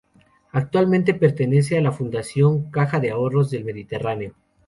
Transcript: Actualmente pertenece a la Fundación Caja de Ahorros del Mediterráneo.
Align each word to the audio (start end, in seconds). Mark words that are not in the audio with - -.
Actualmente 0.53 1.13
pertenece 1.13 1.77
a 1.77 1.81
la 1.81 1.91
Fundación 1.91 2.71
Caja 2.71 2.99
de 2.99 3.11
Ahorros 3.11 3.51
del 3.51 3.65
Mediterráneo. 3.65 4.33